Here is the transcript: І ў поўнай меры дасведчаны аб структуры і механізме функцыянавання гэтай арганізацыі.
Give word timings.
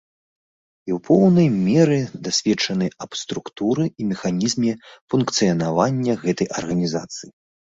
І 0.89 0.93
ў 0.93 1.01
поўнай 1.09 1.47
меры 1.65 1.97
дасведчаны 2.27 2.87
аб 3.07 3.11
структуры 3.23 3.85
і 3.99 4.09
механізме 4.13 4.71
функцыянавання 5.15 6.13
гэтай 6.27 6.47
арганізацыі. 6.65 7.29